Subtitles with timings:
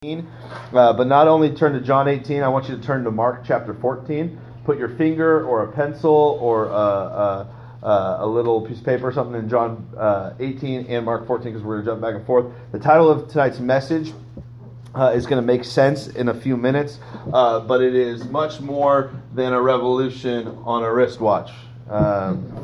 [0.00, 3.42] Uh, but not only turn to John 18, I want you to turn to Mark
[3.44, 4.38] chapter 14.
[4.64, 7.48] Put your finger or a pencil or a,
[7.82, 11.50] a, a little piece of paper or something in John uh, 18 and Mark 14
[11.50, 12.46] because we're going to jump back and forth.
[12.70, 14.12] The title of tonight's message
[14.94, 17.00] uh, is going to make sense in a few minutes,
[17.32, 21.50] uh, but it is much more than a revolution on a wristwatch.
[21.90, 22.54] Um,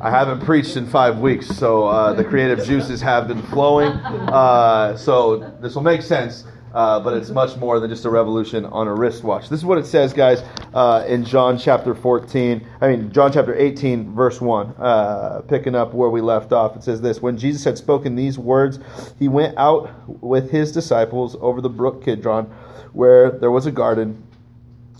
[0.00, 3.92] I haven't preached in five weeks, so uh, the creative juices have been flowing.
[3.92, 6.42] Uh, so this will make sense.
[6.72, 9.48] Uh, but it's much more than just a revolution on a wristwatch.
[9.48, 12.66] This is what it says, guys, uh, in John chapter 14.
[12.80, 14.74] I mean, John chapter 18, verse 1.
[14.78, 18.38] Uh, picking up where we left off, it says this When Jesus had spoken these
[18.38, 18.78] words,
[19.18, 19.90] he went out
[20.22, 22.46] with his disciples over the brook Kidron,
[22.92, 24.22] where there was a garden,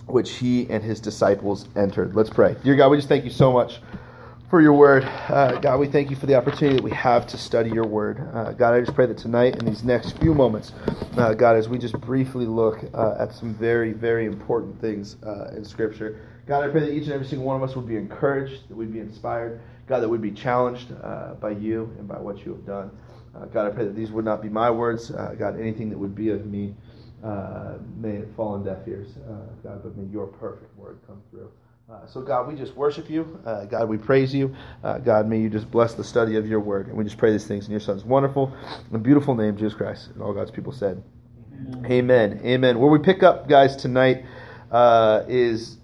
[0.07, 2.15] which he and his disciples entered.
[2.15, 2.55] Let's pray.
[2.63, 3.79] Dear God, we just thank you so much
[4.51, 5.05] for your word.
[5.05, 8.19] Uh, God, we thank you for the opportunity that we have to study your word.
[8.33, 10.73] Uh, God, I just pray that tonight, in these next few moments,
[11.15, 15.51] uh, God, as we just briefly look uh, at some very, very important things uh,
[15.55, 17.95] in Scripture, God, I pray that each and every single one of us would be
[17.95, 22.19] encouraged, that we'd be inspired, God, that we'd be challenged uh, by you and by
[22.19, 22.91] what you have done.
[23.53, 25.11] God, I pray that these would not be my words.
[25.11, 26.75] God, anything that would be of me,
[27.23, 29.13] may it fall on deaf ears.
[29.63, 31.49] God, but may your perfect word come through.
[31.91, 33.37] Uh, so, God, we just worship you.
[33.45, 34.55] Uh, God, we praise you.
[34.81, 36.87] Uh, God, may you just bless the study of your word.
[36.87, 38.55] And we just pray these things in your Son's wonderful
[38.93, 40.07] and beautiful name, Jesus Christ.
[40.13, 41.03] And all God's people said,
[41.53, 41.91] Amen.
[41.91, 42.41] Amen.
[42.45, 42.79] Amen.
[42.79, 44.23] Where we pick up, guys, tonight
[44.71, 45.79] uh, is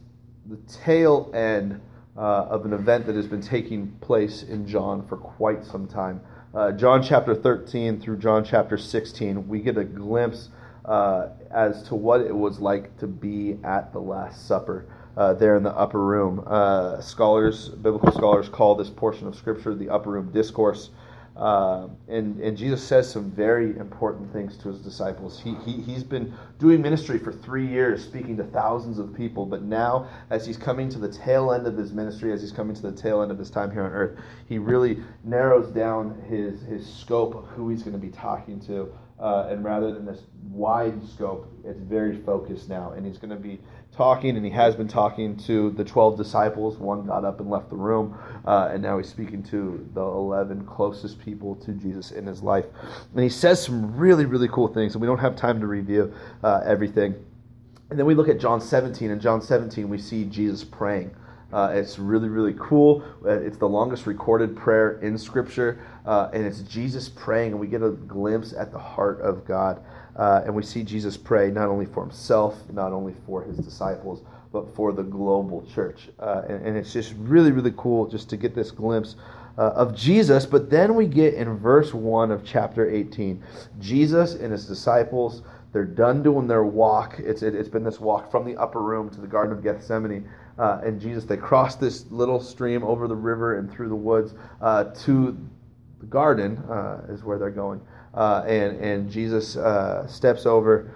[0.45, 1.81] the tail end
[2.15, 6.21] uh, of an event that has been taking place in John for quite some time.
[6.53, 10.49] Uh, John chapter 13 through John chapter 16, we get a glimpse
[11.53, 14.85] as to what it was like to be at the Last Supper
[15.17, 16.43] uh, there in the upper room.
[16.45, 20.91] Uh, scholars, biblical scholars, call this portion of Scripture the upper room discourse.
[21.35, 25.39] Uh, and, and Jesus says some very important things to his disciples.
[25.39, 29.61] He, he, he's been doing ministry for three years, speaking to thousands of people, but
[29.61, 32.81] now, as he's coming to the tail end of his ministry, as he's coming to
[32.81, 34.17] the tail end of his time here on earth,
[34.47, 38.91] he really narrows down his, his scope of who he's going to be talking to.
[39.19, 42.91] Uh, and rather than this wide scope, it's very focused now.
[42.91, 43.59] And he's going to be
[43.95, 46.77] talking, and he has been talking to the 12 disciples.
[46.77, 50.65] One got up and left the room, uh, and now he's speaking to the 11
[50.65, 52.65] closest people to Jesus in his life.
[53.13, 56.13] And he says some really, really cool things, and we don't have time to review
[56.43, 57.15] uh, everything.
[57.89, 59.09] And then we look at John 17.
[59.09, 61.15] In John 17, we see Jesus praying.
[61.53, 63.03] Uh, it's really, really cool.
[63.25, 67.67] Uh, it's the longest recorded prayer in Scripture, uh, and it's Jesus praying, and we
[67.67, 69.81] get a glimpse at the heart of God.
[70.17, 74.23] Uh, and we see Jesus pray not only for himself, not only for his disciples,
[74.51, 76.09] but for the global church.
[76.19, 79.15] Uh, and, and, it's just really, really cool just to get this glimpse
[79.57, 80.45] uh, of Jesus.
[80.45, 83.43] But then we get in verse 1 of chapter 18
[83.79, 85.43] Jesus and his disciples,
[85.73, 87.19] they're done doing their walk.
[87.19, 90.27] It's, it, has been this walk from the upper room to the Garden of Gethsemane.
[90.57, 94.33] Uh, and Jesus, they cross this little stream over the river and through the woods
[94.61, 95.37] uh, to
[95.99, 97.81] the garden, uh, is where they're going
[98.13, 100.91] uh, and and Jesus uh, steps over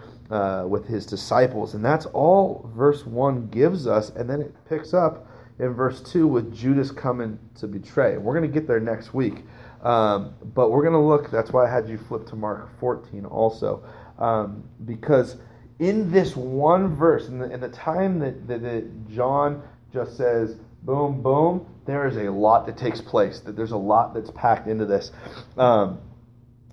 [0.67, 5.27] with his disciples, and that's all verse one gives us, and then it picks up
[5.59, 8.17] in verse two with Judas coming to betray.
[8.17, 9.43] We're going to get there next week,
[9.83, 11.29] um, but we're going to look.
[11.29, 13.83] That's why I had you flip to Mark 14 also,
[14.17, 15.37] um, because
[15.81, 20.55] in this one verse, in the, in the time that, that, that John just says
[20.83, 23.39] boom, boom, there is a lot that takes place.
[23.39, 25.11] That there's a lot that's packed into this.
[25.57, 25.99] Um,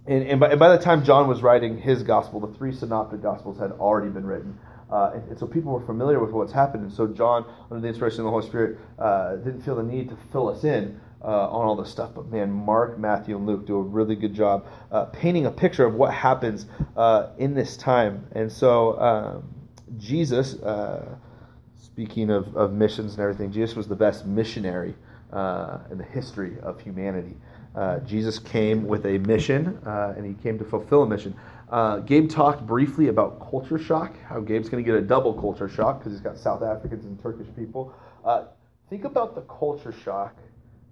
[0.07, 3.23] and, and, by, and, by, the time John was writing his gospel, the three synoptic
[3.23, 4.59] gospels had already been written.
[4.93, 6.85] Uh, and, and, so people were familiar with what's happened.
[6.85, 10.11] And so John, under the inspiration of the Holy Spirit, uh, didn't feel the need
[10.11, 12.11] to fill us in uh, on all this stuff.
[12.15, 15.85] But man, Mark, Matthew, and Luke do a really good job uh, painting a picture
[15.85, 18.27] of what happens uh, in this time.
[18.33, 19.55] And so um,
[19.97, 21.17] Jesus, uh,
[21.77, 24.95] speaking of, of missions and everything, Jesus was the best missionary
[25.33, 27.37] in the history of humanity.
[27.75, 31.37] Uh, Jesus came with a mission, uh, and he came to fulfill a mission.
[31.71, 35.69] Uh, Gabe talked briefly about culture shock, how Gabe's going to get a double culture
[35.69, 37.95] shock because he's got South Africans and Turkish people.
[38.25, 38.47] Uh,
[38.91, 40.37] think about the culture shock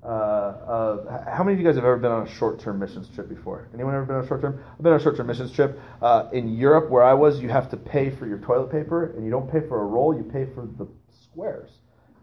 [0.07, 3.69] uh, how many of you guys have ever been on a short-term missions trip before?
[3.75, 4.63] Anyone ever been on a short-term?
[4.73, 7.41] I've been on a short-term missions trip uh, in Europe, where I was.
[7.41, 10.17] You have to pay for your toilet paper, and you don't pay for a roll;
[10.17, 11.71] you pay for the squares,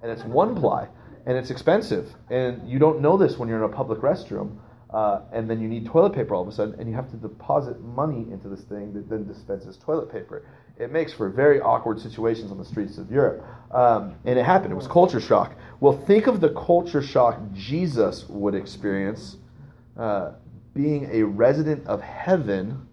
[0.02, 0.88] and it's one ply
[1.26, 2.14] and it's expensive.
[2.30, 4.58] And you don't know this when you're in a public restroom.
[4.90, 7.18] Uh, and then you need toilet paper all of a sudden, and you have to
[7.18, 10.46] deposit money into this thing that then dispenses toilet paper.
[10.78, 13.46] It makes for very awkward situations on the streets of Europe.
[13.72, 14.72] Um, and it happened.
[14.72, 15.54] It was culture shock.
[15.80, 19.38] Well, think of the culture shock Jesus would experience
[19.98, 20.34] uh,
[20.74, 22.88] being a resident of heaven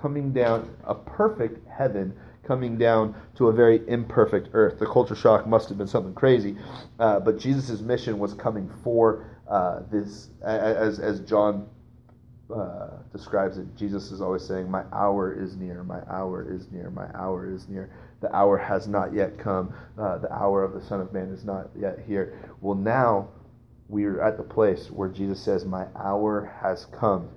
[0.00, 2.14] coming down, a perfect heaven
[2.44, 4.78] coming down to a very imperfect earth.
[4.78, 6.56] The culture shock must have been something crazy,
[6.98, 11.68] uh, but Jesus' mission was coming for uh, this, as, as John
[12.54, 13.66] uh, describes it.
[13.76, 17.68] Jesus is always saying, My hour is near, my hour is near, my hour is
[17.68, 17.90] near.
[18.20, 19.74] The hour has not yet come.
[19.98, 22.38] Uh, the hour of the Son of Man is not yet here.
[22.60, 23.28] Well, now
[23.88, 27.28] we are at the place where Jesus says, My hour has come.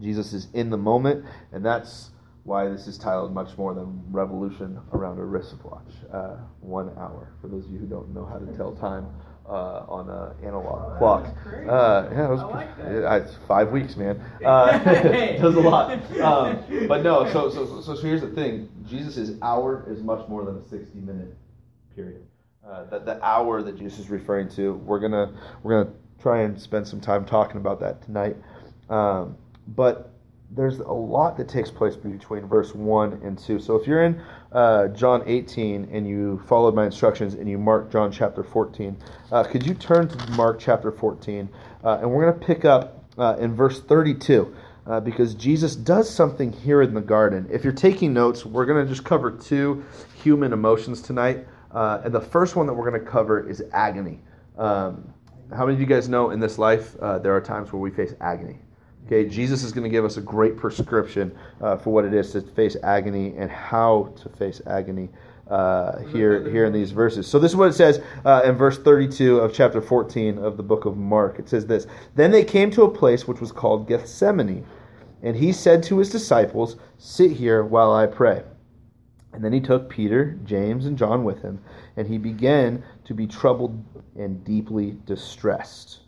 [0.00, 2.10] Jesus is in the moment, and that's
[2.44, 5.90] why this is titled much more than Revolution Around a Wristwatch.
[6.12, 9.08] Uh, one hour, for those of you who don't know how to tell time
[9.48, 11.26] uh, on an analog clock.
[11.46, 14.20] Uh, yeah, it was like it's five weeks, man.
[14.44, 14.78] Uh,
[15.38, 15.90] does a lot.
[16.20, 20.44] Um, but no, so, so so so here's the thing: Jesus' hour is much more
[20.44, 21.36] than a 60 minute
[21.94, 22.22] period.
[22.66, 25.32] Uh, that the hour that Jesus is referring to, we're gonna
[25.62, 28.36] we're gonna try and spend some time talking about that tonight.
[28.88, 29.36] Um,
[29.68, 30.12] but
[30.50, 33.58] there's a lot that takes place between verse 1 and 2.
[33.58, 34.20] So if you're in
[34.52, 38.96] uh, John 18 and you followed my instructions and you mark John chapter 14,
[39.32, 41.48] uh, could you turn to Mark chapter 14?
[41.82, 44.54] Uh, and we're going to pick up uh, in verse 32
[44.86, 47.48] uh, because Jesus does something here in the garden.
[47.50, 49.84] If you're taking notes, we're going to just cover two
[50.22, 51.46] human emotions tonight.
[51.72, 54.20] Uh, and the first one that we're going to cover is agony.
[54.56, 55.12] Um,
[55.54, 58.14] how many of you guys know in this life there are times where we face
[58.20, 58.58] agony?
[59.06, 62.32] Okay, Jesus is going to give us a great prescription uh, for what it is
[62.32, 65.08] to face agony and how to face agony
[65.48, 67.24] uh, here here in these verses.
[67.24, 70.64] So this is what it says uh, in verse 32 of chapter 14 of the
[70.64, 71.38] book of Mark.
[71.38, 71.86] It says this:
[72.16, 74.66] Then they came to a place which was called Gethsemane,
[75.22, 78.42] and he said to his disciples, "Sit here while I pray."
[79.32, 81.60] And then he took Peter, James, and John with him,
[81.96, 83.84] and he began to be troubled
[84.16, 86.00] and deeply distressed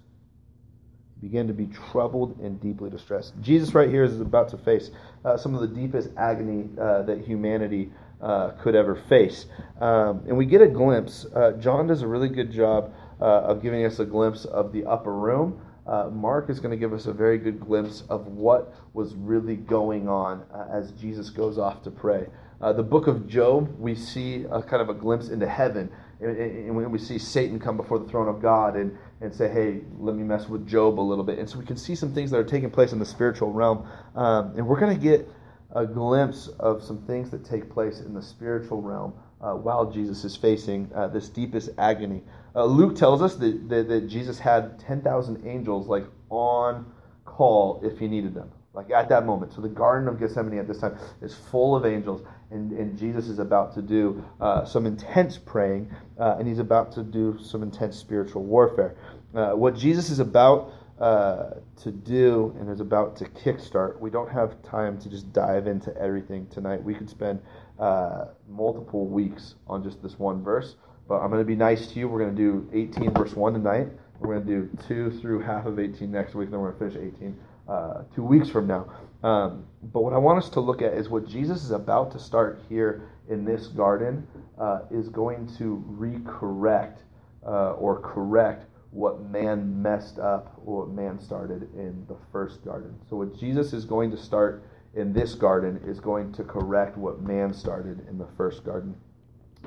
[1.21, 3.35] began to be troubled and deeply distressed.
[3.41, 4.91] Jesus, right here, is about to face
[5.25, 9.47] uh, some of the deepest agony uh, that humanity uh, could ever face.
[9.81, 11.27] Um, and we get a glimpse.
[11.35, 14.85] Uh, John does a really good job uh, of giving us a glimpse of the
[14.85, 15.61] upper room.
[15.87, 19.57] Uh, Mark is going to give us a very good glimpse of what was really
[19.57, 22.27] going on as Jesus goes off to pray.
[22.61, 25.91] the book of Job, we see a kind of a glimpse into heaven.
[26.21, 30.15] And we see Satan come before the throne of God and and say, hey, let
[30.15, 31.39] me mess with Job a little bit.
[31.39, 33.87] And so we can see some things that are taking place in the spiritual realm.
[34.15, 35.29] Um, and we're going to get
[35.73, 40.25] a glimpse of some things that take place in the spiritual realm uh, while Jesus
[40.25, 42.23] is facing uh, this deepest agony.
[42.55, 46.91] Uh, Luke tells us that, that, that Jesus had 10,000 angels like on
[47.25, 49.53] call if he needed them like at that moment.
[49.53, 53.29] So the Garden of Gethsemane at this time is full of angels, and, and Jesus
[53.29, 57.63] is about to do uh, some intense praying, uh, and he's about to do some
[57.63, 58.97] intense spiritual warfare.
[59.35, 64.31] Uh, what Jesus is about uh, to do and is about to kickstart, we don't
[64.31, 66.83] have time to just dive into everything tonight.
[66.83, 67.41] We could spend
[67.79, 70.77] uh, multiple weeks on just this one verse,
[71.09, 72.09] but I'm going to be nice to you.
[72.09, 73.89] We're going to do 18 verse 1 tonight.
[74.19, 76.91] We're going to do 2 through half of 18 next week, and then we're going
[76.91, 77.39] to finish 18
[77.69, 78.87] uh, two weeks from now.
[79.23, 82.19] Um, but what I want us to look at is what Jesus is about to
[82.19, 84.27] start here in this garden
[84.59, 86.99] uh, is going to recorrect
[87.47, 92.95] uh, or correct what man messed up or what man started in the first garden.
[93.09, 94.65] So, what Jesus is going to start
[94.95, 98.95] in this garden is going to correct what man started in the first garden.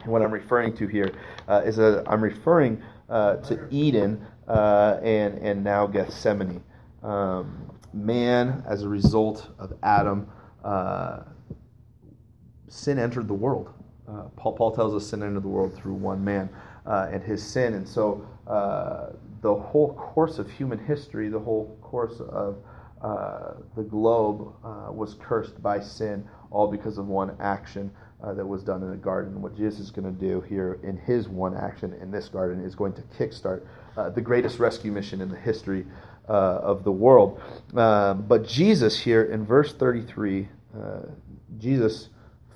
[0.04, 1.14] And what I'm referring to here
[1.48, 6.64] uh, is a, I'm referring uh, to Eden uh, and, and now Gethsemane.
[7.04, 10.28] Um, man, as a result of Adam,
[10.64, 11.22] uh,
[12.68, 13.74] sin entered the world.
[14.08, 16.50] Uh, Paul, Paul tells us sin entered the world through one man
[16.86, 17.74] uh, and his sin.
[17.74, 22.58] And so uh, the whole course of human history, the whole course of
[23.02, 27.92] uh, the globe uh, was cursed by sin, all because of one action.
[28.22, 29.42] that was done in the garden.
[29.42, 32.76] What Jesus is going to do here in his one action in this garden is
[32.76, 33.64] going to kickstart
[34.14, 35.86] the greatest rescue mission in the history
[36.28, 37.42] uh, of the world.
[37.76, 41.00] Uh, but Jesus here in verse 33, uh,
[41.58, 42.10] Jesus,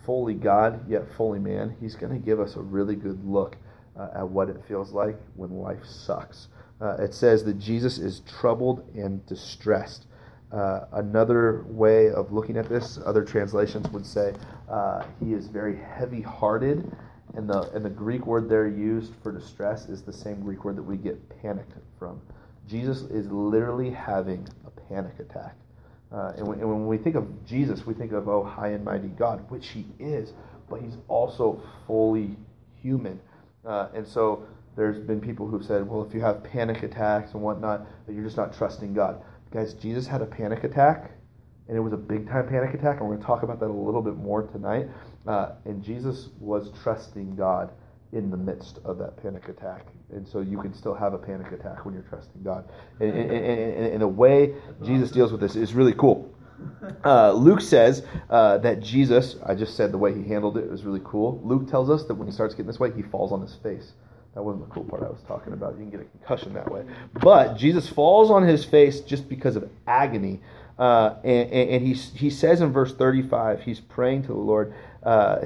[0.05, 3.57] fully God, yet fully man, he's going to give us a really good look
[3.97, 6.47] uh, at what it feels like when life sucks.
[6.81, 10.07] Uh, it says that Jesus is troubled and distressed.
[10.51, 14.33] Uh, another way of looking at this, other translations would say
[15.19, 16.91] he is very heavy hearted
[17.35, 20.77] and the and the Greek word there used for distress is the same Greek word
[20.77, 22.21] that we get panicked from.
[22.67, 25.55] Jesus is literally having a panic attack.
[26.11, 28.83] Uh, and, when, and, when, we think of Jesus, we think of, oh, high and
[28.83, 30.33] mighty God, which he is,
[30.69, 32.35] but he's also fully
[32.81, 33.19] human.
[33.65, 34.45] Uh, and so
[34.75, 38.37] there's been people who've said, well, if you have panic attacks and whatnot, you're just
[38.37, 39.21] not trusting God.
[39.51, 41.11] Guys, Jesus had a panic attack
[41.67, 42.99] and it was a big time panic attack.
[42.99, 44.87] And we're going to talk about that a little bit more tonight.
[45.25, 47.71] Uh, and Jesus was trusting God
[48.11, 49.87] in the midst of that panic attack.
[50.11, 52.69] And so you can still have a panic attack when you're trusting God.
[52.99, 56.33] And, the way Jesus deals with this is really cool.
[57.03, 60.83] Uh, Luke says uh, that Jesus, I just said the way he handled it was
[60.83, 61.41] really cool.
[61.43, 63.93] Luke tells us that when he starts getting this way, he falls on his face.
[64.35, 65.73] That wasn't the cool part I was talking about.
[65.73, 66.83] You can get a concussion that way.
[67.13, 70.41] But Jesus falls on his face just because of agony.
[70.77, 75.39] Uh, and, and he, he says in verse 35, he's praying to the Lord, uh,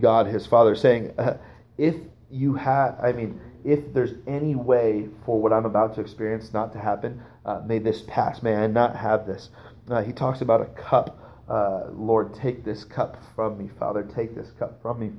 [0.00, 1.36] God, his Father, saying, uh,
[1.78, 1.96] If
[2.30, 6.72] you have, I mean, if there's any way for what I'm about to experience not
[6.72, 8.42] to happen, uh, may this pass.
[8.42, 9.50] May I not have this.
[9.88, 11.18] Uh, he talks about a cup.
[11.48, 13.68] Uh, Lord, take this cup from me.
[13.78, 15.12] Father, take this cup from me.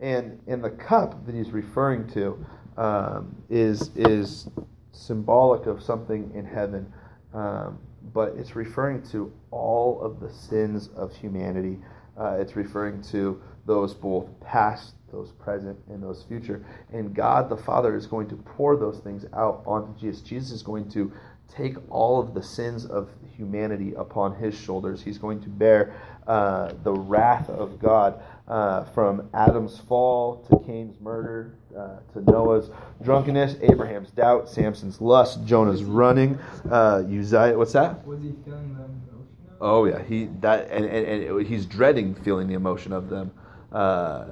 [0.00, 2.44] and in the cup that he's referring to
[2.76, 4.48] um, is is
[4.92, 6.92] symbolic of something in heaven
[7.34, 7.78] um,
[8.12, 11.78] but it's referring to all of the sins of humanity.
[12.18, 16.64] Uh, it's referring to those both past, those present, and those future.
[16.92, 20.22] And God the Father is going to pour those things out onto Jesus.
[20.22, 21.12] Jesus is going to
[21.54, 25.02] take all of the sins of humanity upon his shoulders.
[25.02, 25.94] He's going to bear
[26.26, 32.70] uh, the wrath of God uh, from Adam's fall to Cain's murder uh, to Noah's
[33.02, 36.38] drunkenness, Abraham's doubt, Samson's lust, Jonah's running,
[36.70, 37.56] uh, Uzziah.
[37.56, 38.06] What's that?
[38.06, 39.26] Was he feeling the emotion?
[39.60, 43.30] Oh yeah, he that and, and, and he's dreading feeling the emotion of them
[43.72, 44.24] uh,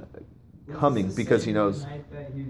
[0.73, 1.85] coming because he knows.
[2.35, 2.45] He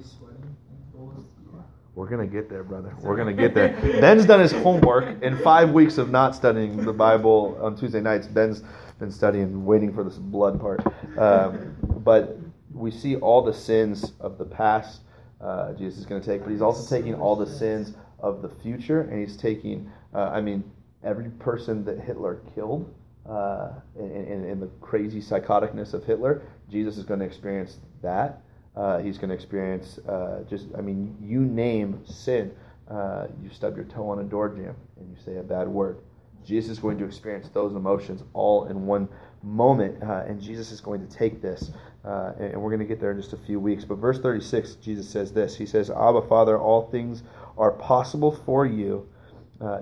[1.94, 2.96] we're gonna get there, brother.
[3.02, 3.78] We're gonna get there.
[4.00, 8.28] Ben's done his homework in five weeks of not studying the Bible on Tuesday nights.
[8.28, 8.64] Ben's
[9.00, 10.82] been studying, waiting for this blood part.
[11.18, 12.38] Um, but
[12.74, 15.02] we see all the sins of the past
[15.42, 18.50] uh, Jesus is going to take, but he's also taking all the sins of the
[18.50, 20.64] future, and he's taking, uh, I mean,
[21.04, 22.94] every person that Hitler killed
[23.30, 28.42] uh, in, in, the crazy psychoticness of Hitler, Jesus is going to experience that.
[28.76, 32.52] Uh, he's going to experience uh, just, I mean, you name sin.
[32.90, 36.00] Uh, you stub your toe on a door jamb and you say a bad word.
[36.44, 39.08] Jesus is going to experience those emotions all in one
[39.44, 41.70] moment, uh, and Jesus is going to take this,
[42.04, 43.86] and, we're going to get there in just a few weeks.
[43.86, 47.22] But verse 36, Jesus says this He says, Abba, Father, all things
[47.58, 49.08] are possible for you.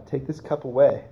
[0.05, 1.05] Take this cup away.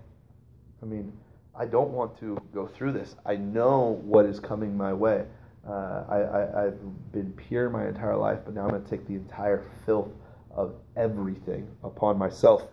[0.83, 1.13] I mean,
[1.57, 3.15] I don't want to go through this.
[3.25, 5.25] I know what is coming my way.
[5.67, 9.15] Uh, I, have been pure my entire life, but now I'm going to take the
[9.15, 10.13] entire filth
[10.51, 12.63] of everything upon myself.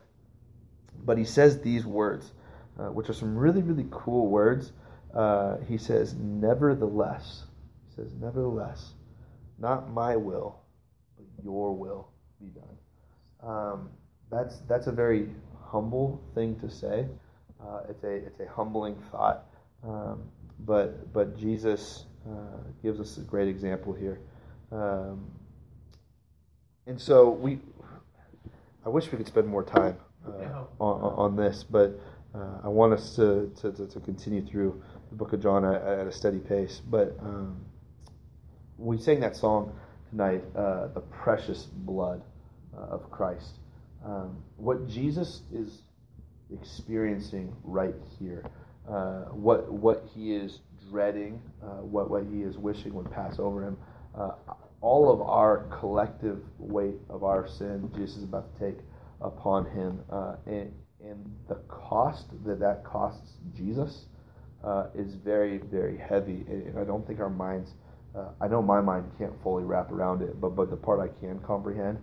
[1.04, 2.32] But he says these words,
[2.78, 4.72] uh, which are some really, really cool words
[5.14, 7.44] uh, he says, Nevertheless,
[7.88, 8.94] he says, Nevertheless,
[9.58, 10.60] not my will,
[11.16, 12.08] but your will
[12.40, 13.48] be done.
[13.48, 13.90] Um,
[14.30, 15.28] that's, that's a very
[15.64, 17.06] humble thing to say.
[17.66, 19.46] Uh, it's, a, it's a humbling thought.
[19.82, 20.22] Um,
[20.60, 24.20] but, but Jesus uh, gives us a great example here.
[24.72, 25.30] Um,
[26.86, 27.58] and so we,
[28.84, 31.98] I wish we could spend more time uh, on, on this, but
[32.34, 36.06] uh, I want us to, to, to, continue through the book of John at, at
[36.06, 36.82] a steady pace.
[36.84, 37.64] But um,
[38.76, 39.72] we sang that song
[40.10, 42.22] tonight, uh, The Precious Blood
[42.76, 43.58] uh, of Christ.
[44.04, 45.82] Um, what Jesus is
[46.52, 48.44] experiencing right here,
[48.88, 50.60] uh, what, what he is
[50.90, 53.76] dreading, uh, what, what he is wishing would pass over him,
[54.16, 54.32] uh,
[54.80, 58.78] all of our collective weight of our sin, Jesus is about to take
[59.22, 60.00] upon him.
[60.10, 60.72] Uh, and,
[61.02, 64.06] and the cost that that costs Jesus
[64.62, 66.44] uh, is very, very heavy.
[66.48, 67.70] And I don't think our minds,
[68.14, 71.08] uh, I know my mind can't fully wrap around it, but, but the part I
[71.20, 71.98] can comprehend,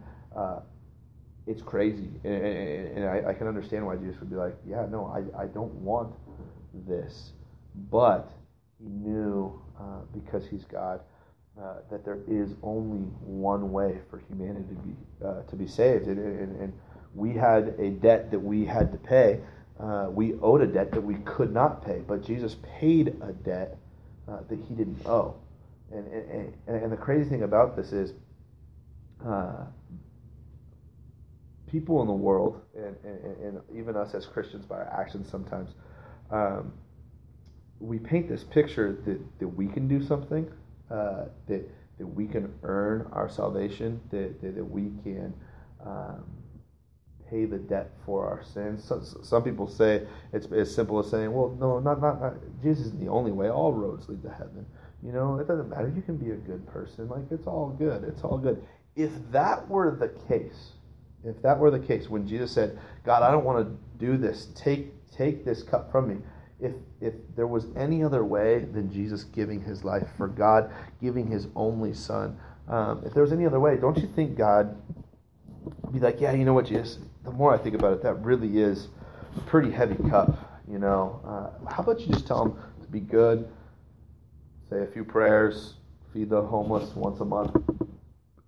[1.47, 2.09] it's crazy.
[2.23, 5.43] And, and, and I, I, can understand why Jesus would be like, yeah, no, I,
[5.43, 6.13] I don't want
[6.87, 7.33] this.
[7.89, 8.31] But
[8.79, 11.01] he knew, uh, because he's God,
[11.59, 14.95] uh, that there is only one way for humanity to be,
[15.25, 16.07] uh, to be saved.
[16.07, 16.73] and, and
[17.13, 19.41] we had a debt that we had to pay.
[19.79, 23.77] Uh, we owed a debt that we could not pay, but Jesus paid a debt
[24.27, 25.35] uh, that he didn't owe.
[25.91, 28.13] And, and, and, the crazy thing about this is,
[29.25, 29.65] uh,
[31.71, 35.71] people in the world, and, and, and, even us as Christians by our actions sometimes,
[36.31, 36.73] um,
[37.79, 40.51] we paint this picture that, that we can do something,
[40.89, 45.33] uh, that, that we can earn our salvation, that, that, that we can.
[45.83, 46.23] Um,
[47.31, 48.83] pay the debt for our sins.
[48.83, 52.87] So, some people say it's as simple as saying, well, no, not, not, not, Jesus
[52.87, 53.49] is the only way.
[53.49, 54.65] All roads lead to heaven.
[55.01, 55.91] You know, it doesn't matter.
[55.95, 57.07] You can be a good person.
[57.07, 58.03] Like, it's all good.
[58.03, 58.61] It's all good.
[58.95, 60.73] If that were the case,
[61.23, 64.47] if that were the case, when Jesus said, God, I don't want to do this,
[64.55, 66.17] take, take this cup from me.
[66.59, 71.27] If, if there was any other way than Jesus giving his life for God, giving
[71.27, 72.37] his only son,
[72.67, 74.75] um, if there was any other way, don't you think God
[75.81, 78.15] would be like, yeah, you know what, Jesus, the more I think about it, that
[78.23, 78.87] really is
[79.35, 81.21] a pretty heavy cup, you know.
[81.25, 83.47] Uh, how about you just tell him to be good,
[84.69, 85.75] say a few prayers,
[86.13, 87.55] feed the homeless once a month,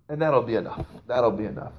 [0.08, 0.86] and that'll be enough.
[1.06, 1.72] That'll be enough.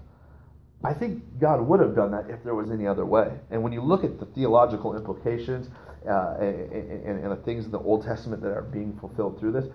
[0.83, 3.31] I think God would have done that if there was any other way.
[3.49, 5.69] And when you look at the theological implications
[6.07, 9.53] uh, and, and, and, the things in the Old Testament that are being fulfilled through
[9.53, 9.65] this,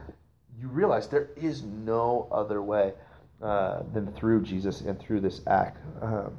[0.58, 2.92] you realize there is no other way
[3.42, 5.78] uh, than through Jesus and through this act.
[6.02, 6.38] Um,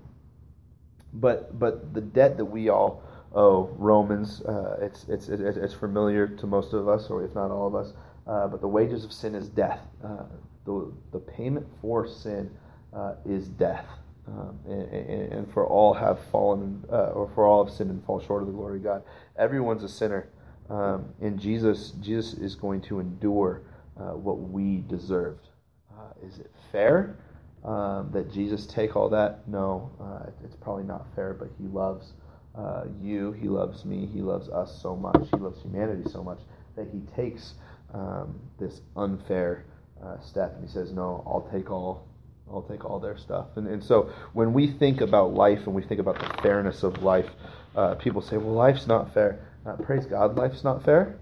[1.14, 3.04] but but the debt that we all
[3.34, 7.68] owe Romans, uh, it's, it's it's familiar to most of us, or if not all
[7.68, 7.94] of us.
[8.28, 9.82] Uh, but the wages of sin is death.
[10.04, 10.24] Uh,
[10.66, 12.50] the the payment for sin
[12.94, 13.88] uh, is death.
[14.28, 18.20] Um, and, and, for all have fallen, uh, or for all have sinned and fall
[18.22, 19.04] short of the glory of God.
[19.36, 20.30] Everyone's a sinner,
[20.70, 23.64] um, and Jesus, Jesus is going to endure
[24.00, 25.48] uh, what we deserved.
[25.92, 27.18] Uh, is it fair
[27.64, 29.48] um, that Jesus take all that?
[29.48, 31.34] No, uh, it's probably not fair.
[31.34, 32.14] But He loves
[32.56, 33.32] uh, you.
[33.34, 34.06] He loves me.
[34.06, 35.28] He loves us so much.
[35.32, 36.40] He loves humanity so much
[36.76, 37.56] that He takes
[37.94, 39.66] um, this unfair
[40.04, 42.08] uh, step and He says, "No, I'll take all."
[42.54, 43.48] I'll take all their stuff.
[43.56, 47.02] And, and so when we think about life and we think about the fairness of
[47.02, 47.30] life,
[47.76, 49.40] uh, people say, well, life's not fair.
[49.66, 51.18] Uh, praise God, life's not fair.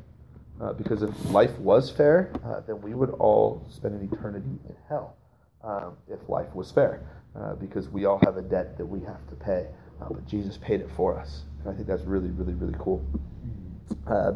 [0.60, 4.76] Uh, because if life was fair, uh, then we would all spend an eternity in
[4.90, 5.16] hell
[5.64, 7.02] um, if life was fair.
[7.36, 9.68] Uh, because we all have a debt that we have to pay.
[10.02, 11.44] Uh, but Jesus paid it for us.
[11.60, 13.06] And I think that's really, really, really cool.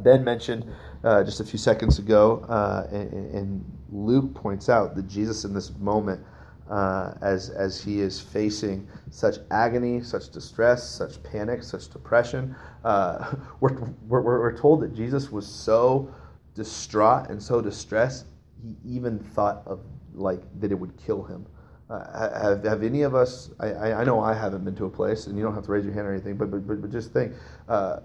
[0.04, 0.66] ben mentioned
[1.04, 2.46] just a few seconds ago,
[2.92, 6.22] and, and Luke points out that Jesus in this moment
[6.70, 12.56] uh, as, as he is facing such agony, such distress, such panic, such depression.
[12.84, 13.76] Uh, we're,
[14.08, 16.14] we're, we're told that Jesus was so
[16.56, 18.28] distraught and so distressed,
[18.62, 19.80] he even thought of
[20.14, 21.46] like that it would kill him.
[21.90, 25.28] Uh, have, have any of us, I, I know I haven't been to a place,
[25.28, 27.34] and you don't have to raise your hand or anything, but, but, but, just think
[27.68, 28.00] uh,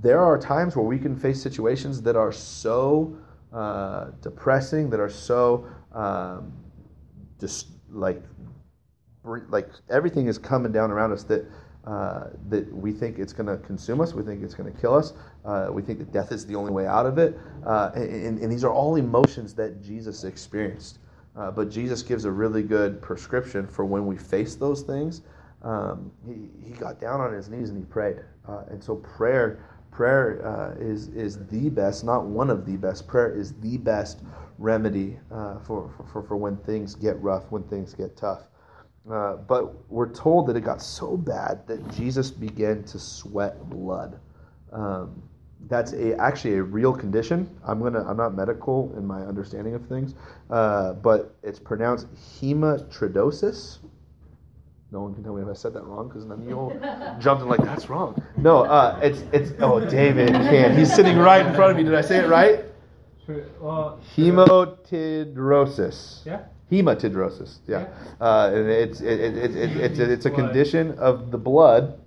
[0.00, 3.16] there are times where we can face situations that are so
[3.52, 6.52] uh, depressing, that are so um,
[7.40, 8.22] just like
[9.48, 11.44] like everything is coming down around us that
[11.84, 14.94] uh, that we think it's going to consume us, we think it's going to kill
[14.94, 15.14] us,
[15.46, 18.52] uh, we think that death is the only way out of it, uh, and, and,
[18.52, 20.98] these are all emotions that Jesus experienced.
[21.34, 25.22] Uh, but Jesus gives a really good prescription for when we face those things.
[25.62, 29.64] Um, he, he got down on his knees and he prayed, uh, and so prayer
[29.90, 33.08] prayer uh, is is the best, not one of the best.
[33.08, 34.20] Prayer is the best
[34.58, 38.42] remedy uh, for, for, for when things get rough, when things get tough.
[39.10, 44.20] Uh, but we're told that it got so bad that Jesus began to sweat blood.
[44.72, 45.22] Um,
[45.66, 47.48] that's a actually a real condition.
[47.66, 50.14] I'm gonna I'm not medical in my understanding of things,
[50.50, 53.78] uh, but it's pronounced hematidrosis.
[54.90, 56.70] No one can tell me if I said that wrong because then you'll
[57.18, 58.22] jump in like that's wrong.
[58.36, 60.76] No, uh, it's it's oh David can.
[60.76, 61.82] He's sitting right in front of me.
[61.82, 62.64] Did I say it right?
[63.28, 66.24] Uh, Hematidrosis.
[66.24, 66.42] Yeah.
[66.70, 67.58] Hematidrosis.
[67.66, 67.80] Yeah.
[67.80, 67.88] yeah.
[68.20, 71.98] Uh, and it's it, it, it, it, it's it's a condition of the blood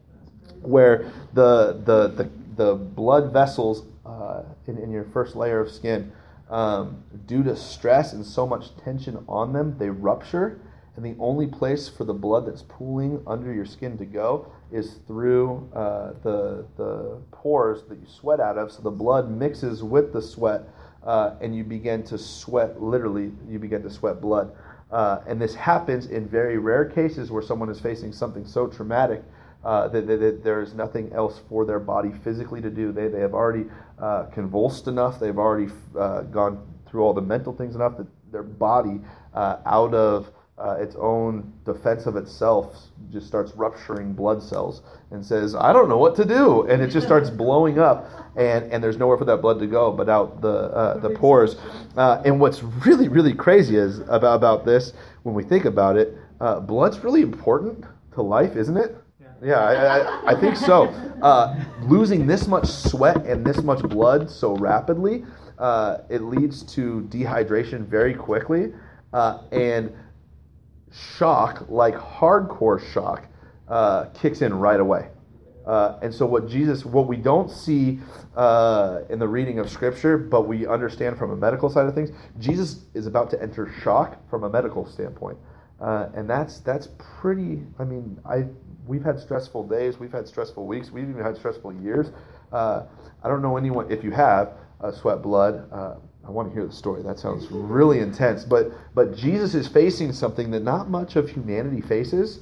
[0.62, 6.12] where the the the, the blood vessels uh, in, in your first layer of skin,
[6.50, 10.60] um, due to stress and so much tension on them, they rupture.
[10.98, 15.00] And the only place for the blood that's pooling under your skin to go is
[15.08, 18.72] through uh, the the pores that you sweat out of.
[18.72, 20.68] So the blood mixes with the sweat
[21.06, 24.52] uh, and you begin to sweat, literally, you begin to sweat blood.
[24.92, 29.24] Uh, and this happens in very rare cases where someone is facing something so traumatic
[29.64, 32.92] uh, that, that, that, there is nothing else for their body physically to do.
[32.92, 33.66] They, they have already
[34.00, 38.44] uh, convulsed enough, they've already uh, gone through all the mental things enough that their
[38.44, 39.00] body,
[39.34, 40.32] uh, out of
[40.62, 42.78] uh, its own defense of itself
[43.12, 46.68] just starts rupturing blood cells and says, I don't know what to do.
[46.68, 49.92] And it just starts blowing up, and, and there's nowhere for that blood to go
[49.92, 51.56] but out the, uh, the pores.
[51.98, 54.94] Uh, and what's really, really crazy is about, about this,
[55.24, 58.98] when we think about it, uh, blood's really important to life, isn't it?
[59.44, 60.86] Yeah, I, I, I, think so.
[61.24, 65.26] Uh, losing this much sweat and this much blood so rapidly,
[65.58, 68.72] uh, it leads to dehydration very quickly.
[69.52, 69.92] and
[70.92, 73.28] shock, like hardcore shock,
[73.68, 75.10] uh, kicks in right away.
[75.66, 78.00] Uh, and so, what Jesus, what we don't see
[78.36, 82.10] uh, in the reading of Scripture, but we understand from a medical side of things,
[82.40, 85.38] Jesus is about to enter shock from a medical standpoint,
[85.80, 87.62] uh, and that's that's pretty.
[87.78, 88.46] I mean, I
[88.88, 92.12] we've had stressful days, we've had stressful weeks, we've even had stressful years.
[92.52, 92.84] Uh,
[93.24, 95.72] I don't know anyone, if you have, uh, sweat blood.
[96.26, 97.02] I want to hear the story.
[97.02, 98.44] That sounds really intense.
[98.44, 102.40] But, but Jesus is facing something that not much of humanity faces,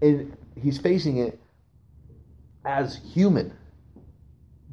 [0.00, 1.38] and he's facing it
[2.64, 3.52] as human.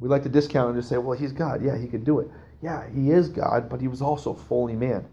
[0.00, 1.64] We like to discount and just say, well, he's God.
[1.64, 2.28] Yeah, he could do it.
[2.62, 5.06] Yeah, he is God, but he was also fully man.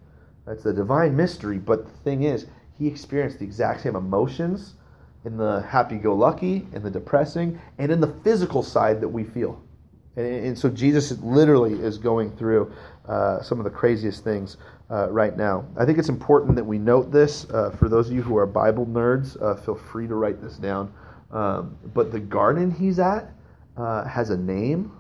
[0.46, 1.58] That's the divine mystery.
[1.58, 4.74] But the thing is, he experienced the exact same emotions
[5.26, 9.24] in the happy go lucky, in the depressing, and in the physical side that we
[9.24, 9.62] feel.
[10.16, 12.72] And, and so Jesus literally is going through
[13.08, 14.58] uh, some of the craziest things
[14.90, 15.66] uh, right now.
[15.78, 17.46] I think it's important that we note this.
[17.50, 20.58] Uh, for those of you who are Bible nerds, uh, feel free to write this
[20.58, 20.94] down.
[21.32, 23.32] Um, but the garden he's at
[23.76, 24.92] uh, has a name.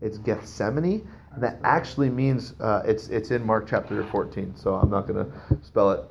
[0.00, 4.56] It's Gethsemane, and that actually means uh, it's it's in Mark chapter 14.
[4.56, 5.30] So I'm not going to
[5.62, 6.08] spell it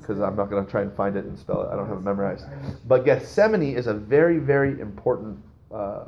[0.00, 1.68] because I'm not going to try and find it and spell it.
[1.70, 2.46] I don't have it memorized.
[2.86, 5.38] But Gethsemane is a very very important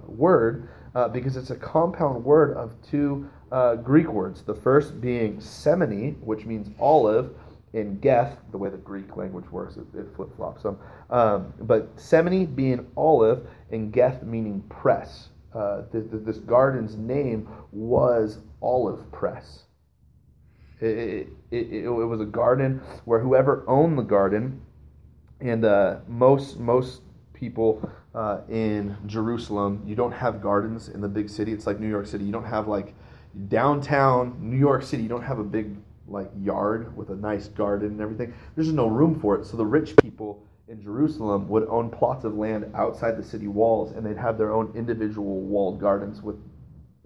[0.06, 4.42] word uh, because it's a compound word of two uh, Greek words.
[4.42, 7.30] The first being semene, which means olive,
[7.72, 10.76] in Geth, the way the Greek language works, it, it flip flops them.
[11.08, 15.28] Um, but semene being olive, and Geth meaning press.
[15.54, 19.66] Uh, this, this garden's name was Olive Press.
[20.80, 24.62] It, it, it, it, was a garden where whoever owned the garden,
[25.40, 27.02] and uh, most most
[27.34, 29.82] people uh, in Jerusalem.
[29.86, 31.52] You don't have gardens in the big city.
[31.52, 32.24] It's like New York City.
[32.24, 32.94] You don't have like
[33.48, 35.02] downtown New York City.
[35.02, 38.32] You don't have a big like yard with a nice garden and everything.
[38.54, 39.44] There's just no room for it.
[39.44, 43.92] So the rich people in Jerusalem would own plots of land outside the city walls,
[43.92, 46.36] and they'd have their own individual walled gardens with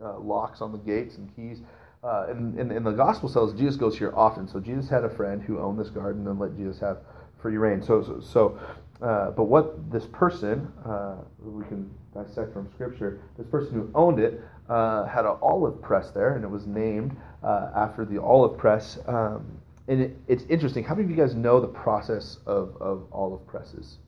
[0.03, 1.61] uh, locks on the gates and keys.
[2.03, 4.49] Uh, and, and, and the gospel says Jesus goes here often.
[4.49, 6.99] So Jesus had a friend who owned this garden and let Jesus have
[7.41, 7.81] free reign.
[7.81, 8.59] So, so, so
[9.03, 14.21] uh, but what this person, uh, we can dissect from Scripture, this person who owned
[14.21, 18.57] it uh, had an olive press there, and it was named uh, after the olive
[18.57, 18.99] press.
[19.09, 20.85] Um, and it, it's interesting.
[20.85, 23.99] How many of you guys know the process of, of olive presses?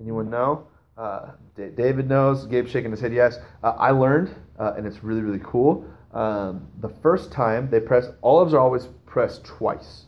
[0.00, 0.66] Anyone know?
[0.96, 2.46] Uh, D- David knows.
[2.46, 3.38] Gabe shaking his head yes.
[3.62, 5.84] I learned, and it's really, really cool.
[6.14, 10.06] Um, the first time they press, olives are always pressed twice.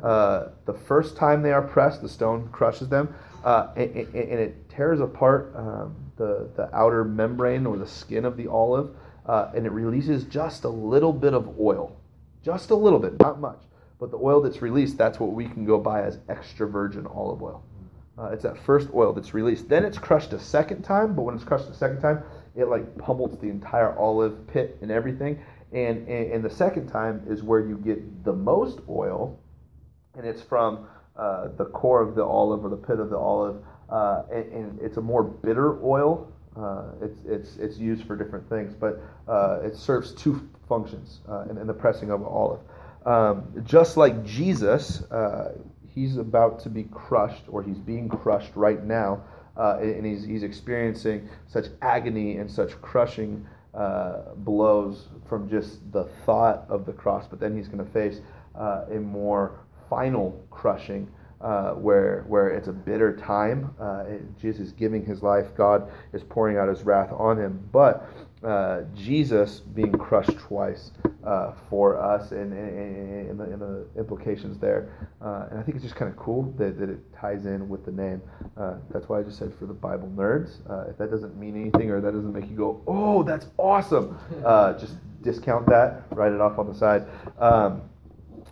[0.00, 5.00] the first time they are pressed, the stone crushes them uh, and, and, it tears
[5.00, 8.94] apart um, the, the outer membrane or the skin of the olive,
[9.26, 11.96] uh, and it releases just a little bit of oil.
[12.42, 13.60] Just a little bit, not much.
[13.98, 17.42] But the oil that's released, that's what we can go buy as extra virgin olive
[17.42, 17.62] oil.
[18.18, 19.68] Uh, it's that first oil that's released.
[19.68, 22.22] Then it's crushed a second time, but when it's crushed a second time,
[22.56, 25.40] it like pummels the entire olive pit and everything.
[25.72, 29.38] And, and, and the second time is where you get the most oil,
[30.16, 30.86] and it's from
[31.18, 33.56] uh, the core of the olive or the pit of the olive,
[33.90, 36.32] uh, and, and, it's a more bitter oil.
[36.56, 41.42] Uh, it's, it's, it's used for different things, but uh, it serves two functions uh,
[41.50, 42.60] in, in, the pressing of olive.
[43.04, 45.02] Um, just like Jesus,
[45.92, 49.24] he's about to be crushed, or he's being crushed right now,
[49.56, 53.44] and he's, he's experiencing such agony and such crushing
[54.36, 58.20] blows from just the thought of the cross, but then he's going to face
[58.54, 61.08] a more final crushing
[61.40, 63.74] uh, where where it's a bitter time.
[63.80, 64.04] Uh,
[64.40, 65.54] Jesus is giving his life.
[65.56, 67.68] God is pouring out his wrath on him.
[67.72, 68.08] But
[68.42, 70.92] uh, Jesus being crushed twice
[71.24, 75.08] uh, for us, and, and, and, the, and, the, implications there.
[75.20, 77.84] Uh, and I think it's just kind of cool that, that it ties in with
[77.84, 78.22] the name.
[78.56, 80.60] Uh, that's why I just said for the Bible nerds.
[80.88, 84.18] if that doesn't mean anything or that doesn't make you go, oh, that's awesome,
[84.80, 87.06] just discount that, write it off on the side.
[87.40, 87.82] Um,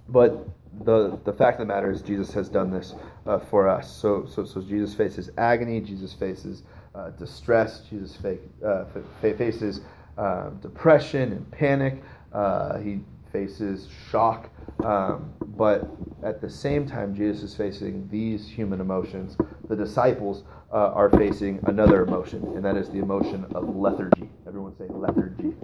[0.09, 0.49] but
[0.85, 2.95] the, the fact of the matter is Jesus has done this
[3.27, 3.91] uh, for us.
[3.91, 6.62] So, so, so Jesus faces agony, Jesus faces
[6.95, 8.85] uh, distress, Jesus fake, uh,
[9.21, 9.81] faces
[10.19, 13.01] uh, depression and panic, uh, he
[13.33, 14.51] faces shock.
[14.85, 15.89] Um, but
[16.23, 19.37] at the same time, Jesus is facing these human emotions.
[19.69, 24.29] The disciples uh, are facing another emotion, and that is the emotion of lethargy.
[24.47, 25.55] Everyone say lethargy.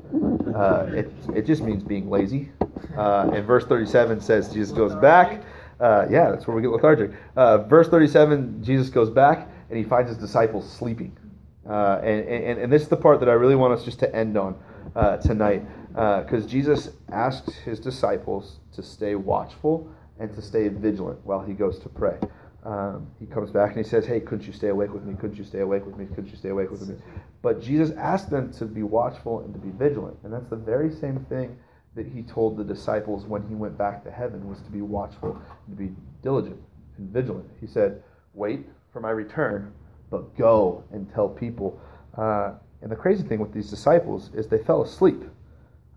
[0.96, 2.50] it, it just means being lazy.
[2.96, 5.42] Uh, and verse 37 says Jesus goes back.
[5.80, 7.10] Uh, yeah, that's where we get lethargic.
[7.36, 11.16] Uh, verse 37, Jesus goes back and he finds his disciples sleeping.
[11.68, 14.14] Uh, and, and, and this is the part that I really want us just to
[14.14, 14.56] end on
[14.94, 15.64] uh, tonight.
[15.88, 21.52] Because uh, Jesus asks his disciples to stay watchful and to stay vigilant while he
[21.52, 22.18] goes to pray.
[22.64, 25.14] Um, he comes back and he says, Hey, couldn't you stay awake with me?
[25.14, 26.06] Couldn't you stay awake with me?
[26.06, 26.94] Couldn't you stay awake with me?
[27.42, 30.16] But Jesus asked them to be watchful and to be vigilant.
[30.22, 31.58] And that's the very same thing
[31.94, 35.40] that he told the disciples when he went back to heaven was to be watchful
[35.66, 36.60] and to be diligent
[36.96, 37.48] and vigilant.
[37.60, 38.02] He said,
[38.34, 39.72] Wait for my return
[40.12, 41.80] but go and tell people.
[42.16, 42.52] Uh,
[42.82, 45.24] and the crazy thing with these disciples is they fell asleep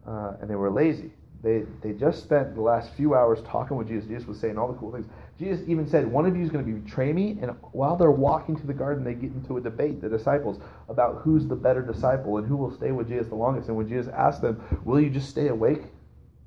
[0.08, 1.12] uh, and they were lazy.
[1.43, 4.08] They, they just spent the last few hours talking with Jesus.
[4.08, 5.05] Jesus was saying all the cool things.
[5.37, 7.37] Jesus even said, One of you is going to betray me.
[7.41, 11.21] And while they're walking to the garden, they get into a debate, the disciples, about
[11.23, 13.67] who's the better disciple and who will stay with Jesus the longest.
[13.67, 15.81] And when Jesus asked them, Will you just stay awake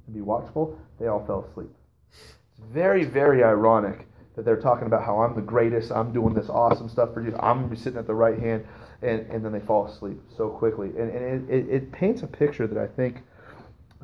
[0.07, 0.79] and be watchful?
[0.99, 1.71] They all fell asleep.
[2.11, 4.07] It's very, very ironic
[4.39, 7.39] that they're talking about how I'm the greatest, I'm doing this awesome stuff for Jesus,
[7.43, 8.65] I'm going to be sitting at the right hand,
[9.03, 10.91] and, and then they fall asleep so quickly.
[10.91, 13.23] And, and it, it, it paints a picture that I think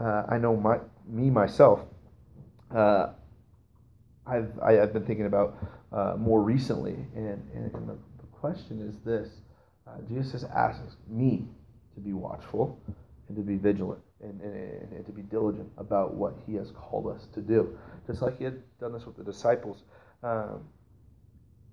[0.01, 1.83] uh, I know my, me myself,
[2.75, 3.11] uh,
[4.27, 5.57] I've, I, have been thinking about
[5.93, 9.29] uh, more recently, and, and, and the, the, question is this
[9.87, 11.47] uh, Jesus asks me
[11.95, 12.79] to be watchful
[13.29, 17.09] and to be vigilant and, and, and, to be diligent about what he has called
[17.15, 19.85] us to do, just like he had done this with the disciples.
[20.23, 20.65] Um,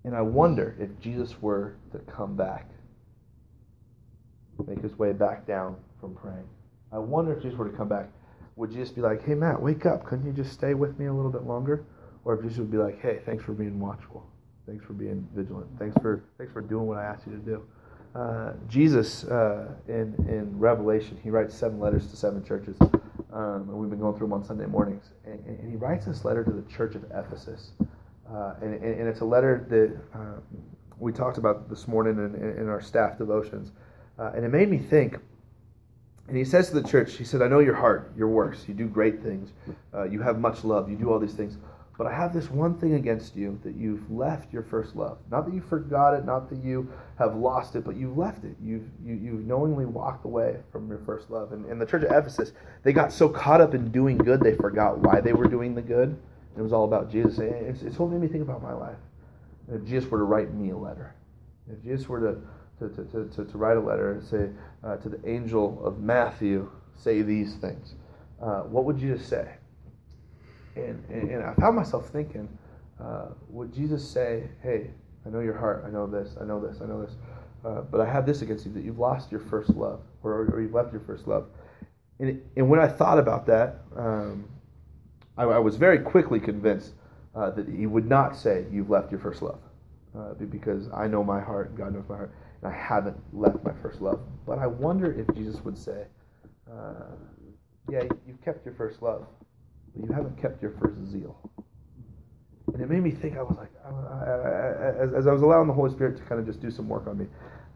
[0.03, 2.69] and I wonder if Jesus were to come back,
[4.67, 6.47] make his way back down from praying
[6.91, 8.09] I wonder if Jesus were to come back,
[8.55, 10.03] would Jesus be like, hey, Matt, wake up.
[10.03, 11.85] Couldn't you just stay with me a little bit longer?
[12.25, 14.25] Or if Jesus would be like, hey, thanks for being watchful.
[14.67, 15.67] Thanks for being vigilant.
[15.79, 17.63] Thanks for, thanks for doing what I asked you to do.
[18.13, 22.77] Uh, Jesus, uh, in, in Revelation, he writes seven letters to seven churches.
[23.33, 25.05] Um, and we've been going through them on Sunday mornings.
[25.25, 27.71] And, and he writes this letter to the church of Ephesus.
[28.29, 30.39] Uh, and, and, it's a letter that uh,
[30.99, 33.71] we talked about this morning in, in our staff devotions.
[34.19, 35.17] Uh, and it made me think
[36.31, 38.63] and he says to the church, he said, I know your heart, your works.
[38.65, 39.51] You do great things.
[39.93, 40.89] Uh, you have much love.
[40.89, 41.57] You do all these things.
[42.01, 45.19] But I have this one thing against you that you've left your first love.
[45.29, 48.55] Not that you forgot it, not that you have lost it, but you've left it.
[48.59, 51.51] You've, you, you've knowingly walked away from your first love.
[51.51, 54.55] And in the church of Ephesus, they got so caught up in doing good, they
[54.55, 56.17] forgot why they were doing the good.
[56.57, 57.37] It was all about Jesus.
[57.37, 58.97] It's, it's what made me think about my life.
[59.71, 61.13] If Jesus were to write me a letter,
[61.71, 62.41] if Jesus were to
[62.79, 64.49] to, to, to, to write a letter and say
[64.83, 67.93] uh, to the angel of Matthew, say these things,
[68.41, 69.51] uh, what would Jesus say?
[70.75, 72.47] And, and, and I found myself thinking,
[72.99, 74.91] uh, would Jesus say, hey,
[75.25, 77.15] I know your heart, I know this, I know this, I know this,
[77.65, 80.61] uh, but I have this against you, that you've lost your first love, or, or
[80.61, 81.47] you've left your first love.
[82.19, 84.47] And, and when I thought about that, um,
[85.37, 86.93] I, I, was very quickly convinced
[87.35, 89.59] uh, that he would not say, you've left your first love.
[90.15, 93.71] Uh, because I know my heart, God knows my heart and I haven't left my
[93.71, 94.19] first love.
[94.45, 96.05] But I wonder if Jesus would say,
[96.69, 97.15] uh,
[97.89, 99.25] Yeah, you've kept your first love,
[99.95, 101.37] but you haven't kept your first zeal.
[102.73, 105.67] And it made me think, I was like, I, I, as, as, I was allowing
[105.67, 107.25] the Holy Spirit to kind of just do some work on me,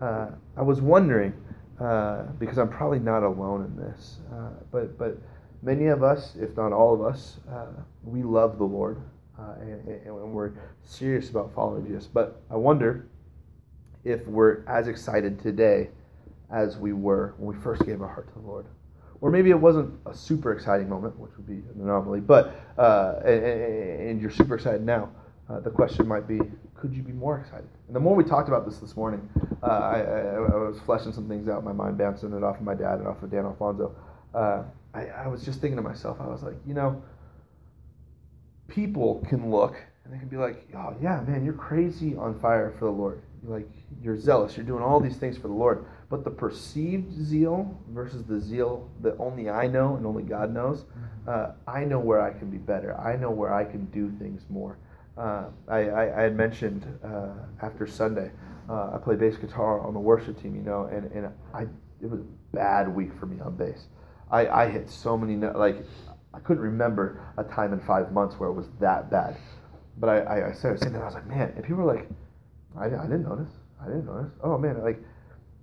[0.01, 1.33] uh, I was wondering,
[1.79, 5.17] uh, because I'm probably not alone in this, uh, but, but
[5.61, 7.67] many of us, if not all of us, uh,
[8.03, 9.01] we love the Lord.
[9.37, 12.07] Uh, and, and we're serious about following Jesus.
[12.07, 13.07] But I wonder
[14.05, 15.89] if we're as excited today
[16.51, 18.65] as we were when we first gave our heart to the Lord.
[19.25, 23.15] Or maybe it wasn't a super exciting moment, which would be an anomaly, but uh,
[23.25, 25.09] and, you're super excited now.
[25.49, 26.39] Uh, the question might be,
[26.75, 27.67] could you be more excited?
[27.87, 29.27] And the more we talked about this this morning,
[29.63, 32.57] uh, I, I, I, was fleshing some things out in my mind, bouncing it off
[32.57, 33.95] of my dad and off of Dan Alfonso.
[34.35, 34.61] Uh,
[34.93, 37.01] I, I was just thinking to myself, I was like, you know,
[38.67, 42.75] people can look and they can be like, oh yeah, man, you're crazy on fire
[42.77, 43.69] for the Lord like
[44.01, 45.85] you're zealous, you're doing all these things for the Lord.
[46.09, 50.83] But the perceived zeal versus the zeal that only I know and only God knows,
[50.83, 51.29] mm-hmm.
[51.29, 52.99] uh, I know where I can be better.
[52.99, 54.77] I know where I can do things more.
[55.17, 57.29] Uh, I, I, I, had mentioned uh,
[57.61, 58.31] after Sunday,
[58.69, 61.67] uh, I play bass guitar on the worship team, you know, and, and I
[62.01, 63.87] it was a bad week for me on bass.
[64.31, 65.85] I, I hit so many, like,
[66.33, 69.37] I couldn't remember a time in five months where it was that bad.
[69.97, 72.09] But I, I, I started saying that, I was like, man, and people were like,
[72.77, 73.49] I, I didn't notice.
[73.81, 74.31] I didn't notice.
[74.43, 75.01] Oh man, like,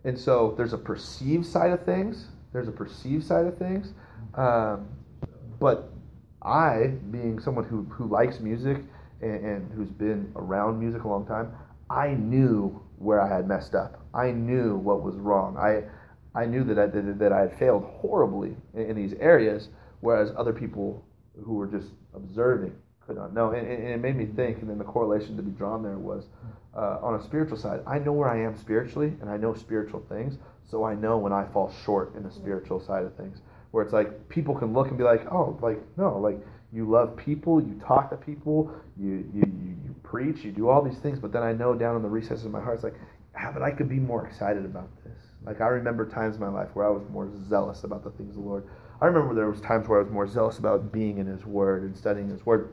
[0.04, 2.28] and so there's a perceived side of things.
[2.52, 3.92] There's a perceived side of things,
[4.34, 4.88] um,
[5.58, 5.90] but
[6.42, 8.78] I, being someone who who likes music
[9.20, 11.52] and, and who's been around music a long time,
[11.88, 14.04] I knew where I had messed up.
[14.14, 15.56] I knew what was wrong.
[15.56, 15.84] I
[16.38, 19.68] I knew that I that, that I had failed horribly in, in these areas,
[20.00, 21.04] whereas other people
[21.44, 22.74] who were just observing
[23.06, 23.50] could not know.
[23.50, 26.26] And, and, it made me think, and then the correlation to be drawn there was
[26.76, 30.04] uh, on a spiritual side, I know where I am spiritually, and I know spiritual
[30.08, 30.38] things,
[30.70, 33.38] so I know when I fall short in the spiritual side of things.
[33.72, 36.38] Where it's like people can look and be like, oh, like no, like
[36.72, 40.82] you love people, you talk to people, you you you, you preach, you do all
[40.82, 42.96] these things, but then I know down in the recesses of my heart, it's like,
[43.36, 45.18] ah, but I could be more excited about this.
[45.44, 48.36] Like I remember times in my life where I was more zealous about the things
[48.36, 48.64] of the Lord.
[49.00, 51.82] I remember there was times where I was more zealous about being in His Word
[51.82, 52.72] and studying His Word.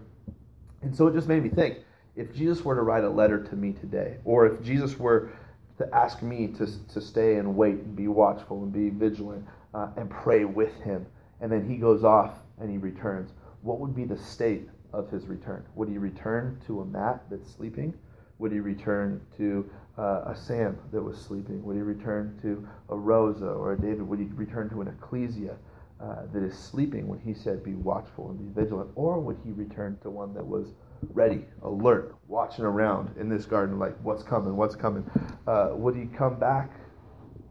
[0.81, 1.79] And so it just made me think
[2.15, 5.31] if Jesus were to write a letter to me today, or if Jesus were
[5.77, 9.87] to ask me to, to stay and wait and be watchful and be vigilant uh,
[9.95, 11.05] and pray with him.
[11.41, 13.31] And then he goes off and he returns.
[13.61, 15.63] What would be the state of his return?
[15.75, 17.93] Would he return to a Matt that's sleeping?
[18.39, 21.63] Would he return to uh, a Sam that was sleeping?
[21.63, 24.01] Would he return to a Rosa or a David?
[24.01, 25.55] Would he return to an ecclesia
[26.01, 28.89] uh, that is sleeping when he said, Be watchful and be vigilant?
[28.95, 30.67] Or would he return to one that was
[31.13, 34.55] ready, alert, watching around in this garden, like, What's coming?
[34.55, 35.09] What's coming?
[35.47, 36.71] Uh, would he come back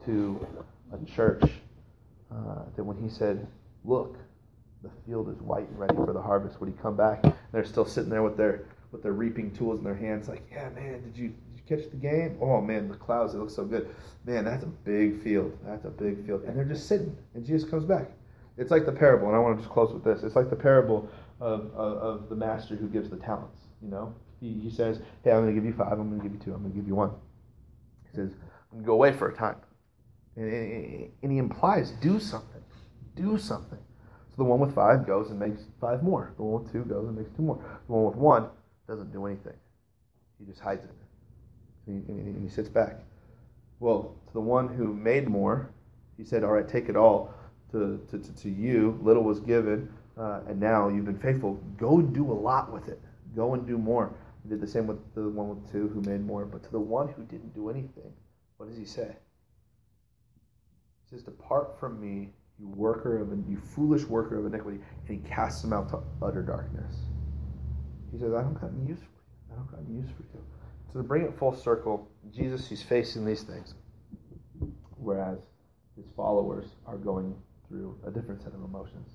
[0.07, 0.47] to
[0.93, 1.43] a church
[2.33, 3.47] uh, that when he said,
[3.85, 4.17] Look,
[4.83, 7.25] the field is white and ready for the harvest, would he come back?
[7.25, 10.49] And they're still sitting there with their with their reaping tools in their hands, like,
[10.51, 11.35] yeah, man, did you
[11.69, 12.39] catch the game?
[12.41, 13.95] Oh man, the clouds, it looks so good.
[14.25, 15.57] Man, that's a big field.
[15.67, 16.45] That's a big field.
[16.45, 18.11] And they're just sitting, and Jesus comes back.
[18.59, 20.23] It's like the parable, and I want to just close with this.
[20.23, 21.09] It's like the parable
[21.41, 23.61] of, of, of the master who gives the talents.
[23.81, 26.23] You know, he, he says, hey, I'm going to give you five, I'm going to
[26.23, 27.13] give you two, I'm going to give you one.
[28.11, 28.33] He says,
[28.73, 29.57] I'm going to go away for a time.
[30.37, 32.63] And, and, and he implies, do something.
[33.15, 33.79] Do something.
[34.31, 36.33] So the one with five goes and makes five more.
[36.37, 37.57] The one with two goes and makes two more.
[37.87, 38.49] The one with one
[38.89, 39.57] doesn't do anything.
[40.39, 40.91] He just hides it
[41.89, 43.01] and he, and he sits back.
[43.81, 45.71] Well, to the one who made more,
[46.17, 47.35] he said, All right, take it all
[47.73, 48.99] to, to, to, you.
[49.03, 51.55] Little was given, uh, and now you've been faithful.
[51.77, 53.01] Go do a lot with it.
[53.37, 54.15] Go and do more.
[54.43, 56.45] He did the same with the one with two who made more.
[56.45, 58.13] But to the one who didn't do anything,
[58.57, 59.17] what does he say?
[61.05, 65.29] He says, Depart from me, you worker of you foolish worker of iniquity, and he
[65.29, 66.95] casts him out to utter darkness.
[68.13, 69.53] He says, I don't got any use for you.
[69.53, 70.45] I don't got any use for you.
[70.93, 73.75] So to bring it full circle, Jesus, he's facing these things,
[74.97, 75.39] whereas
[75.97, 77.35] his followers are going
[77.69, 79.11] through a different set of emotions.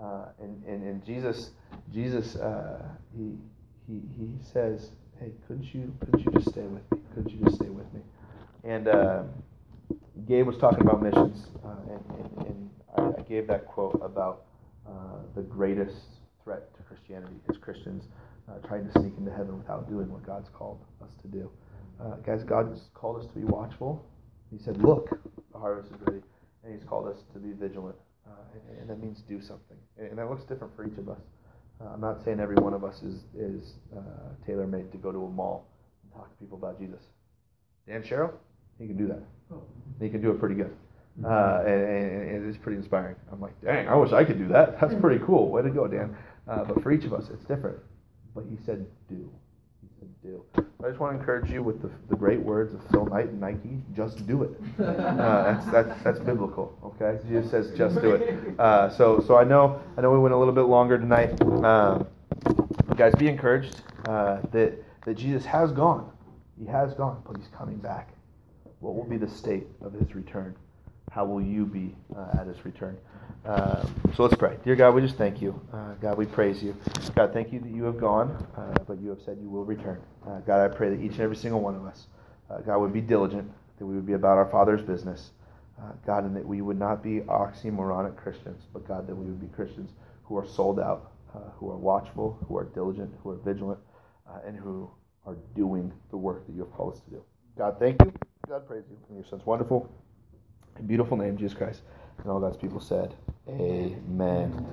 [0.00, 1.50] Uh, and, and, and Jesus,
[1.92, 2.82] Jesus, uh,
[3.16, 3.34] he,
[3.88, 6.98] he, he says, hey, couldn't you, couldn't you just stay with me?
[7.14, 8.00] Couldn't you just stay with me?
[8.64, 9.22] And uh,
[10.26, 14.44] Gabe was talking about missions, uh, and, and, and I, I, gave that quote about
[14.86, 14.90] uh,
[15.34, 15.96] the greatest
[16.44, 18.04] threat to Christianity is Christians
[18.48, 21.50] uh, trying to sneak into heaven without doing what God's called us to do.
[22.24, 24.04] Guys, God's called us to be watchful.
[24.52, 25.18] He said, Look,
[25.52, 26.22] the harvest is ready.
[26.64, 27.96] And He's called us to be vigilant.
[28.26, 29.76] Uh, and, and, that means do something.
[29.96, 31.20] And that looks different for each of us.
[31.80, 34.00] Uh, I'm not saying every one of us is, is uh,
[34.46, 35.66] tailor made to go to a mall
[36.02, 37.00] and talk to people about Jesus.
[37.86, 38.34] Dan Sherrill,
[38.78, 39.22] he can do that.
[39.50, 39.62] Oh.
[39.98, 40.76] He can do it pretty good.
[41.24, 43.16] Uh, and, and, and, it's pretty inspiring.
[43.32, 44.78] I'm like, dang, I wish I could do that.
[44.80, 45.50] That's pretty cool.
[45.50, 46.14] Way to go, Dan.
[46.46, 47.78] Uh, but for each of us, it's different
[48.38, 49.28] but he said do.
[49.80, 50.44] He said do.
[50.80, 53.40] I just want to encourage you with the, the great words of Phil Knight and
[53.40, 54.50] Nike, just do it.
[54.88, 57.18] Uh, that's, that's, that's biblical, okay?
[57.28, 58.54] Jesus says just do it.
[58.58, 61.40] Uh, so, so I know I know we went a little bit longer tonight.
[61.42, 62.06] Um,
[62.96, 66.10] guys, be encouraged uh, that, that Jesus has gone.
[66.58, 68.10] He has gone, but he's coming back.
[68.80, 70.56] What will be the state of his return?
[71.10, 72.96] How will you be uh, at his return?
[73.48, 73.82] Uh,
[74.14, 74.58] so let's pray.
[74.62, 75.58] Dear God, we just thank you.
[75.72, 76.76] Uh, God, we praise you.
[77.14, 80.02] God, thank you that you have gone, uh, but you have said you will return.
[80.26, 82.08] Uh, God, I pray that each and every single one of us,
[82.50, 85.30] uh, God, would be diligent, that we would be about our Father's business.
[86.04, 89.46] God, and that we would not be oxymoronic Christians, but God, that we would be
[89.46, 89.92] Christians
[90.24, 91.12] who are sold out,
[91.54, 93.78] who are watchful, who are diligent, who are vigilant,
[94.44, 94.90] and who
[95.24, 97.22] are doing the work that you have called us to do.
[97.56, 98.12] God, thank you.
[98.46, 98.98] God, praise you.
[99.08, 99.90] In your son's wonderful
[100.76, 101.82] and beautiful name, Jesus Christ.
[102.18, 103.14] And all God's people said,
[103.48, 104.68] Amen.